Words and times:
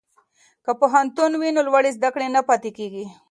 که 0.63 0.71
پوهنتون 0.79 1.31
وي 1.41 1.49
نو 1.55 1.61
لوړې 1.67 1.91
زده 1.97 2.09
کړې 2.13 2.27
نه 2.35 2.41
پاتیږي. 2.47 3.05